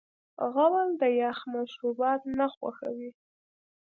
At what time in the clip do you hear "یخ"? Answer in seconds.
1.21-1.39